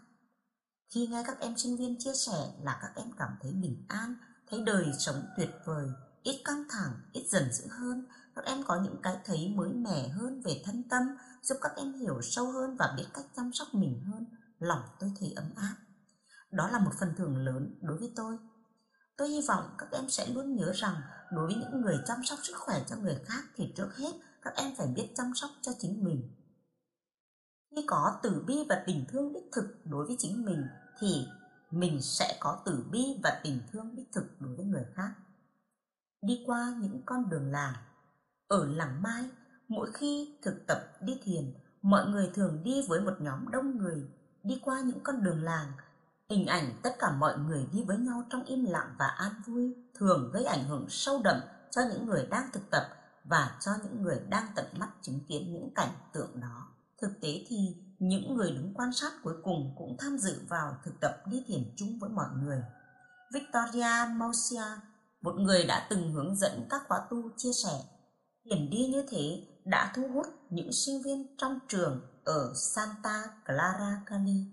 Khi 0.95 1.07
nghe 1.07 1.25
các 1.27 1.41
em 1.41 1.57
sinh 1.57 1.77
viên 1.77 1.97
chia 1.99 2.15
sẻ 2.15 2.53
là 2.63 2.79
các 2.83 2.93
em 2.95 3.11
cảm 3.19 3.31
thấy 3.43 3.53
bình 3.53 3.85
an, 3.89 4.15
thấy 4.51 4.63
đời 4.63 4.87
sống 4.99 5.23
tuyệt 5.37 5.51
vời, 5.65 5.89
ít 6.23 6.43
căng 6.45 6.65
thẳng, 6.71 6.93
ít 7.13 7.27
dần 7.29 7.53
dữ 7.53 7.65
hơn, 7.71 8.07
các 8.39 8.45
em 8.45 8.63
có 8.67 8.81
những 8.83 8.97
cái 9.03 9.17
thấy 9.25 9.53
mới 9.57 9.73
mẻ 9.73 10.09
hơn 10.09 10.43
về 10.45 10.63
thân 10.65 10.83
tâm, 10.91 11.03
giúp 11.43 11.59
các 11.63 11.73
em 11.77 11.93
hiểu 11.93 12.23
sâu 12.23 12.53
hơn 12.53 12.77
và 12.79 12.95
biết 12.97 13.07
cách 13.15 13.25
chăm 13.37 13.53
sóc 13.53 13.69
mình 13.73 14.01
hơn, 14.05 14.27
lòng 14.59 14.83
tôi 15.01 15.13
thấy 15.21 15.33
ấm 15.37 15.53
áp. 15.57 15.77
Đó 16.51 16.69
là 16.69 16.79
một 16.79 16.91
phần 17.01 17.15
thưởng 17.17 17.37
lớn 17.37 17.79
đối 17.83 17.99
với 17.99 18.13
tôi. 18.17 18.39
Tôi 19.17 19.29
hy 19.29 19.41
vọng 19.49 19.65
các 19.79 19.89
em 19.93 20.09
sẽ 20.09 20.27
luôn 20.27 20.57
nhớ 20.57 20.73
rằng 20.75 21.01
đối 21.33 21.47
với 21.47 21.55
những 21.55 21.81
người 21.81 21.99
chăm 22.07 22.25
sóc 22.25 22.39
sức 22.43 22.57
khỏe 22.57 22.85
cho 22.87 22.97
người 22.97 23.19
khác 23.25 23.45
thì 23.57 23.73
trước 23.77 23.97
hết 23.97 24.13
các 24.43 24.55
em 24.57 24.71
phải 24.77 24.87
biết 24.87 25.09
chăm 25.17 25.33
sóc 25.35 25.51
cho 25.63 25.73
chính 25.79 26.05
mình. 26.05 26.35
Khi 27.71 27.85
có 27.87 28.21
từ 28.23 28.45
bi 28.47 28.67
và 28.69 28.83
tình 28.87 29.05
thương 29.09 29.33
đích 29.33 29.47
thực 29.53 29.87
đối 29.87 30.07
với 30.07 30.17
chính 30.19 30.45
mình 30.45 30.67
thì 31.01 31.27
mình 31.71 32.03
sẽ 32.03 32.39
có 32.41 32.63
từ 32.67 32.85
bi 32.91 33.21
và 33.23 33.41
tình 33.45 33.61
thương 33.73 33.97
đích 33.97 34.13
thực 34.13 34.41
đối 34.41 34.57
với 34.57 34.65
người 34.65 34.85
khác 34.95 35.13
đi 36.23 36.43
qua 36.47 36.75
những 36.81 37.03
con 37.07 37.31
đường 37.31 37.51
làng. 37.51 37.75
Ở 38.49 38.67
làng 38.67 39.03
Mai, 39.03 39.25
mỗi 39.69 39.91
khi 39.93 40.39
thực 40.43 40.67
tập 40.67 40.79
đi 41.01 41.21
thiền, 41.25 41.55
mọi 41.83 42.07
người 42.07 42.31
thường 42.35 42.63
đi 42.65 42.85
với 42.89 43.01
một 43.01 43.15
nhóm 43.19 43.51
đông 43.51 43.79
người, 43.79 44.11
đi 44.43 44.61
qua 44.65 44.81
những 44.81 45.01
con 45.03 45.23
đường 45.23 45.43
làng. 45.43 45.73
Hình 46.31 46.47
ảnh 46.47 46.73
tất 46.83 46.91
cả 46.99 47.11
mọi 47.11 47.39
người 47.39 47.67
đi 47.73 47.85
với 47.85 47.97
nhau 47.97 48.25
trong 48.31 48.45
im 48.45 48.65
lặng 48.65 48.95
và 48.99 49.07
an 49.07 49.33
vui 49.47 49.75
thường 49.95 50.31
gây 50.33 50.45
ảnh 50.45 50.65
hưởng 50.65 50.87
sâu 50.89 51.21
đậm 51.25 51.41
cho 51.71 51.83
những 51.91 52.07
người 52.07 52.27
đang 52.31 52.51
thực 52.53 52.71
tập 52.71 52.83
và 53.25 53.57
cho 53.61 53.71
những 53.83 54.03
người 54.03 54.21
đang 54.29 54.47
tận 54.57 54.67
mắt 54.79 54.89
chứng 55.03 55.21
kiến 55.29 55.53
những 55.53 55.75
cảnh 55.75 55.93
tượng 56.13 56.41
đó. 56.41 56.69
Thực 57.03 57.21
tế 57.21 57.45
thì 57.49 57.77
những 57.99 58.37
người 58.37 58.51
đứng 58.51 58.75
quan 58.75 58.93
sát 58.93 59.13
cuối 59.23 59.35
cùng 59.43 59.75
cũng 59.79 59.97
tham 59.99 60.19
dự 60.19 60.41
vào 60.49 60.77
thực 60.85 61.01
tập 61.01 61.23
đi 61.27 61.45
thiền 61.47 61.75
chung 61.77 61.99
với 61.99 62.11
mọi 62.11 62.29
người. 62.43 62.63
Victoria 63.33 64.15
Mausia, 64.17 64.81
một 65.21 65.35
người 65.35 65.65
đã 65.65 65.87
từng 65.91 66.13
hướng 66.13 66.37
dẫn 66.37 66.67
các 66.71 66.83
khóa 66.89 67.01
tu 67.11 67.31
chia 67.37 67.53
sẻ, 67.65 67.85
thiền 68.51 68.71
đi 68.71 68.87
như 68.87 69.05
thế 69.09 69.47
đã 69.65 69.93
thu 69.95 70.09
hút 70.15 70.27
những 70.51 70.73
sinh 70.73 71.03
viên 71.03 71.37
trong 71.39 71.59
trường 71.69 72.01
ở 72.25 72.53
Santa 72.55 73.25
Clara 73.47 74.03
Cali. 74.07 74.45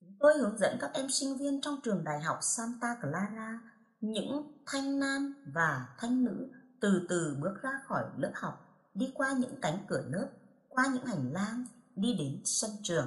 Chúng 0.00 0.16
tôi 0.20 0.38
hướng 0.38 0.58
dẫn 0.58 0.78
các 0.80 0.90
em 0.94 1.10
sinh 1.10 1.38
viên 1.38 1.60
trong 1.60 1.80
trường 1.84 2.04
đại 2.04 2.20
học 2.20 2.38
Santa 2.42 2.96
Clara, 3.00 3.60
những 4.00 4.62
thanh 4.66 4.98
nam 4.98 5.34
và 5.54 5.88
thanh 5.98 6.24
nữ 6.24 6.48
từ 6.80 7.06
từ 7.08 7.36
bước 7.40 7.54
ra 7.62 7.70
khỏi 7.84 8.04
lớp 8.16 8.32
học, 8.34 8.54
đi 8.94 9.10
qua 9.14 9.32
những 9.38 9.60
cánh 9.62 9.86
cửa 9.88 10.02
lớp, 10.08 10.28
qua 10.68 10.84
những 10.94 11.04
hành 11.04 11.32
lang, 11.32 11.64
đi 11.96 12.14
đến 12.18 12.42
sân 12.44 12.70
trường. 12.82 13.06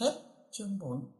Hết 0.00 0.12
chương 0.52 0.78
4 0.78 1.19